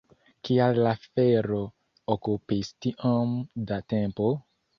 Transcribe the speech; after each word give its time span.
Kial 0.47 0.77
la 0.87 0.93
afero 0.99 1.59
okupis 2.15 2.73
tiom 2.87 3.37
da 3.73 3.79
tempo? 3.97 4.33